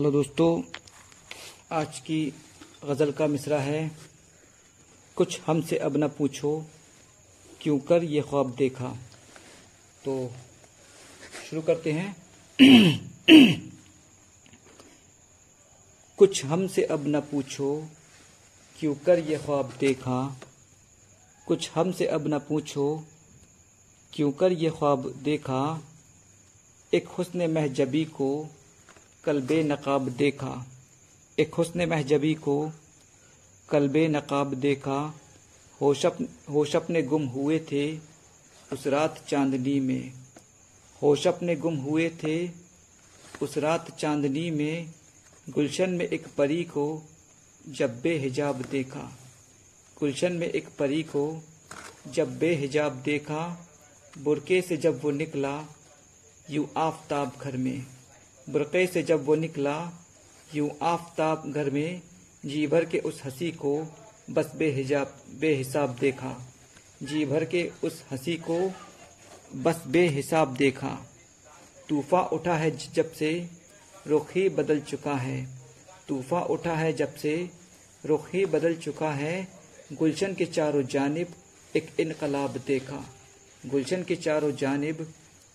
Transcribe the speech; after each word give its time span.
Hello 0.00 0.10
दोस्तों, 0.10 0.62
आज 1.72 1.98
की 1.98 2.32
गज़ल 2.84 3.10
का 3.12 3.26
मिसरा 3.26 3.58
है, 3.58 3.90
कुछ 5.16 5.40
हमसे 5.46 5.76
अब 5.76 5.96
ना 5.96 6.06
पूछो, 6.08 6.64
क्यों 7.60 7.78
कर 7.78 8.04
ये 8.04 8.20
ख्वाब 8.20 8.54
देखा? 8.56 8.88
तो 10.04 10.32
शुरू 11.50 11.62
करते 11.62 11.92
हैं। 11.92 12.16
कुछ 16.18 16.44
हमसे 16.44 16.84
अब 16.84 17.06
ना 17.06 17.20
पूछो, 17.20 17.88
क्यों 18.78 18.94
कर 18.94 19.18
ये 19.18 19.38
ख्वाब 19.38 19.72
देखा? 19.80 20.40
कुछ 21.46 21.70
हमसे 21.74 22.06
अब 22.06 22.28
न 22.28 22.38
पूछो, 22.38 23.04
क्यों 24.12 24.32
कर 24.32 24.52
ये 24.52 24.70
ख्वाब 24.70 25.12
देखा? 25.22 25.82
एक 26.94 27.08
हुस्न 27.08 27.50
महजबी 27.50 28.04
को 28.04 28.30
कल 29.24 29.42
नकाब 29.52 30.08
देखा। 30.08 30.66
एक 31.38 31.54
हुस्न 31.54 31.88
महजबी 31.88 32.34
को 32.34 32.72
कल 33.68 33.90
नकाब 34.10 34.54
देखा। 34.54 35.20
होशप 35.80 36.18
होशप 36.50 36.86
ने 36.90 37.02
गुम 37.02 37.26
हुए 37.26 37.58
थे 37.58 37.96
उस 38.72 38.86
रात 38.86 39.24
चांदनी 39.28 39.80
में। 39.80 40.12
होशप 41.02 41.38
ने 41.42 41.56
गुम 41.56 41.76
हुए 41.76 42.08
थे 42.08 42.50
उस 43.42 43.58
रात 43.58 43.98
चांदनी 43.98 44.50
में। 44.50 44.94
गुलशन 45.50 45.90
में 45.90 46.06
एक 46.06 46.26
परी 46.38 46.64
को 46.64 47.02
जब 47.68 48.00
बेहिजाब 48.00 48.62
देखा। 48.62 49.18
गुलशन 50.00 50.32
में 50.32 50.46
एक 50.46 50.68
परी 50.78 51.02
को 51.02 51.42
जब 52.06 52.38
बेहिजाब 52.38 52.92
देखा। 52.92 53.68
बुरके 54.18 54.62
से 54.62 54.76
जब 54.76 55.02
वो 55.02 55.10
निकला, 55.10 55.64
यूँ 56.50 56.68
आफताब 56.76 57.32
घर 57.40 57.56
में। 57.56 57.86
बुरक़े 58.48 58.86
से 58.86 59.02
जब 59.02 59.24
वो 59.24 59.34
निकला, 59.34 59.92
यूँ 60.54 60.70
आफताब 60.82 61.52
घर 61.52 61.70
में 61.70 62.02
जी 62.46 62.66
भर 62.66 62.84
के 62.84 62.98
उस 62.98 63.22
हँसी 63.24 63.50
को 63.50 63.92
बस 64.30 64.52
बेहिजाब, 64.56 65.14
बेहिसाब 65.40 65.96
देखा। 66.00 66.46
जी 67.02 67.24
भर 67.24 67.44
के 67.44 67.70
उस 67.84 68.04
हँसी 68.10 68.36
को 68.36 68.72
बस 69.56 69.82
बेहिसाब 69.86 70.54
देखा। 70.54 71.06
तूफ़ा 71.88 72.20
उठा 72.22 72.54
है 72.54 72.70
जब 72.94 73.12
से 73.12 73.48
रुख 74.06 74.34
ही 74.34 74.48
बदल 74.48 74.80
चुका 74.80 75.14
है। 75.14 75.48
तूफ़ा 76.08 76.40
उठा 76.40 76.74
है 76.74 76.92
जब 76.92 77.14
से 77.14 77.50
रुख 78.06 78.34
ही 78.34 78.44
बदल 78.46 78.76
चुका 78.76 79.10
है। 79.10 79.48
गुलशन 79.92 80.34
के 80.34 80.44
चारों 80.46 80.82
जानब 80.82 81.26
एक 81.76 82.00
इनकलाब 82.00 82.56
देखा। 82.66 83.04
गुलशन 83.66 84.02
के 84.02 84.16
चारों 84.16 84.52
जानब 84.52 85.12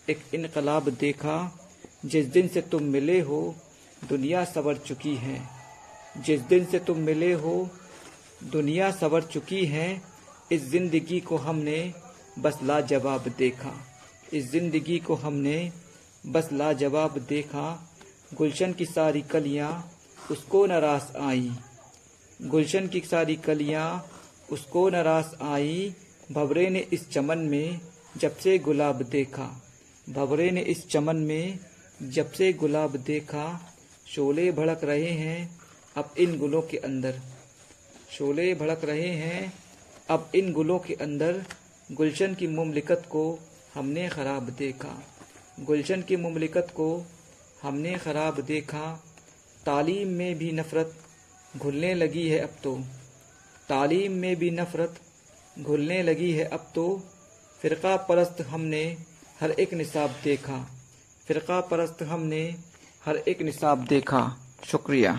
एक 0.09 0.19
इनकलाब 0.33 0.89
देखा। 0.89 1.64
जिस 2.06 2.25
दिन 2.25 2.48
से 2.48 2.61
तुम 2.61 2.84
मिले 2.84 3.20
हो, 3.20 3.56
दुनिया 4.09 4.45
सवर 4.45 4.78
चुकी 4.78 5.16
है। 5.16 5.42
जिस 6.17 6.42
दिन 6.42 6.66
से 6.66 6.80
तुम 6.80 6.97
मिले 6.97 7.34
हो, 7.34 7.70
दुनिया 8.52 8.92
सवर 8.92 9.23
चुकी 9.23 9.66
है। 9.66 10.02
इस 10.52 10.70
ज़िंदगी 10.70 11.20
को 11.20 11.38
हमने 11.38 11.94
बस 12.39 12.59
लाजवाब 12.64 13.28
देखा। 13.38 13.73
इस 14.34 14.52
ज़िंदगी 14.52 15.00
को 15.00 15.16
हमने 15.16 15.72
बस 16.28 16.50
लाजवाब 16.53 17.17
देखा। 17.30 17.92
गुलशन 18.34 18.73
की 18.73 18.86
सारी 18.86 19.22
कलियाँ 19.22 19.92
उसको 20.31 20.66
नाराज़ 20.66 21.17
आई। 21.17 21.52
गुलशन 22.42 22.88
की 22.88 23.00
सारी 23.00 23.36
कलियाँ 23.36 24.08
उसको 24.52 24.90
नाराज़ 24.90 25.44
आई। 25.44 25.94
भवरे 26.31 26.69
ने 26.69 26.80
इस 26.80 27.09
चमन 27.09 27.38
में 27.38 27.80
जब 28.17 28.38
से 28.38 28.58
गुलाब 28.59 29.02
देखा। 29.02 29.62
भवरे 30.09 30.52
ने 30.52 30.62
इस 30.62 30.88
चमन 30.88 31.16
में 31.16 31.59
जब 32.03 32.31
से 32.31 32.53
गुलाब 32.53 32.95
देखा, 32.95 33.73
शोले 34.07 34.51
भड़क 34.51 34.83
रहे 34.83 35.09
हैं, 35.09 35.59
अब 35.97 36.15
इन 36.17 36.38
गुलों 36.38 36.61
के 36.61 36.77
अंदर। 36.77 37.21
शोले 38.11 38.53
भड़क 38.53 38.81
रहे 38.83 39.07
हैं, 39.07 39.53
अब 40.09 40.31
इन 40.35 40.53
गुलों 40.53 40.79
के 40.79 40.94
अंदर। 40.94 41.44
गुलशन 41.91 42.34
की 42.34 42.47
मुमलिकत 42.47 43.03
को 43.09 43.39
हमने 43.73 44.09
ख़राब 44.09 44.50
देखा। 44.50 45.03
गुलशन 45.59 46.01
की 46.01 46.16
मुमलिकत 46.16 46.67
को 46.75 47.05
हमने 47.61 47.94
ख़राब 47.94 48.39
देखा। 48.39 49.03
तालीम 49.66 50.07
में 50.07 50.38
भी 50.38 50.51
नफ़रत 50.51 50.97
घुलने 51.57 51.94
लगी 51.94 52.29
है 52.29 52.39
अब 52.39 52.55
तो। 52.63 52.75
तालीम 53.69 54.11
में 54.11 54.35
भी 54.35 54.51
नफ़रत 54.51 55.00
घुलने 55.59 56.03
लगी 56.03 56.31
है 56.31 56.45
अब 56.45 56.72
तो। 56.75 57.03
फ़िरका 57.61 57.97
परस्त 57.97 58.41
हमने 58.41 58.97
हर 59.39 59.51
एक 59.51 59.73
निसाब 59.73 60.16
देखा। 60.23 60.75
फ़िरका 61.28 61.59
परस्त 61.62 62.02
हमने 62.03 62.41
हर 63.06 63.18
एक 63.18 63.41
निसाब 63.41 63.86
देखा। 63.86 64.22
शुक्रिया। 64.66 65.13